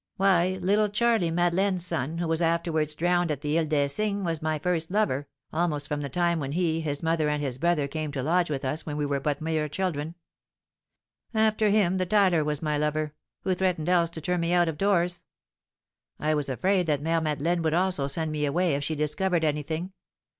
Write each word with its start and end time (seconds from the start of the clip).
"Why, 0.17 0.57
little 0.63 0.89
Charley, 0.89 1.29
Madeleine's 1.29 1.85
son, 1.85 2.17
who 2.17 2.27
was 2.27 2.41
afterwards 2.41 2.95
drowned 2.95 3.29
at 3.29 3.41
the 3.41 3.55
Ile 3.59 3.67
des 3.67 3.87
Cygnes, 3.87 4.25
was 4.25 4.41
my 4.41 4.57
first 4.57 4.89
lover, 4.89 5.27
almost 5.53 5.87
from 5.87 6.01
the 6.01 6.09
time 6.09 6.39
when 6.39 6.53
he, 6.53 6.81
his 6.81 7.03
mother, 7.03 7.29
and 7.29 7.39
his 7.39 7.59
brother, 7.59 7.87
came 7.87 8.11
to 8.13 8.23
lodge 8.23 8.49
with 8.49 8.65
us 8.65 8.83
when 8.83 8.97
we 8.97 9.05
were 9.05 9.19
but 9.19 9.41
mere 9.41 9.69
children; 9.69 10.15
after 11.35 11.69
him 11.69 11.99
the 11.99 12.07
tiler 12.07 12.43
was 12.43 12.63
my 12.63 12.79
lover, 12.79 13.13
who 13.43 13.53
threatened 13.53 13.89
else 13.89 14.09
to 14.09 14.21
turn 14.21 14.39
me 14.39 14.51
out 14.53 14.67
of 14.67 14.75
doors. 14.79 15.21
I 16.19 16.33
was 16.33 16.49
afraid 16.49 16.87
that 16.87 17.03
Mère 17.03 17.21
Madeleine 17.21 17.61
would 17.61 17.75
also 17.75 18.07
send 18.07 18.31
me 18.31 18.45
away 18.45 18.73
if 18.73 18.83
she 18.83 18.95
discovered 18.95 19.43
anything. 19.43 19.93